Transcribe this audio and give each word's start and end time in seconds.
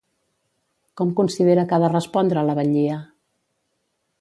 Com 1.01 1.11
considera 1.19 1.65
que 1.73 1.77
ha 1.77 1.81
de 1.83 1.91
respondre 1.93 2.45
la 2.49 2.57
batllia? 2.61 2.99